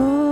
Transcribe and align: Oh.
Oh. 0.00 0.27